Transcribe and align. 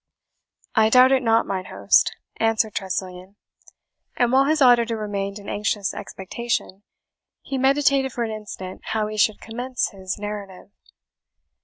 "I 0.73 0.89
doubt 0.89 1.11
it 1.11 1.21
not, 1.21 1.45
mine 1.45 1.65
host," 1.65 2.15
answered 2.37 2.73
Tressilian; 2.73 3.35
and 4.17 4.31
while 4.31 4.45
his 4.45 4.59
auditor 4.59 4.97
remained 4.97 5.37
in 5.37 5.47
anxious 5.47 5.93
expectation, 5.93 6.81
he 7.43 7.59
meditated 7.59 8.11
for 8.11 8.23
an 8.23 8.31
instant 8.31 8.81
how 8.85 9.05
he 9.05 9.17
should 9.17 9.39
commence 9.39 9.89
his 9.91 10.17
narrative. 10.17 10.71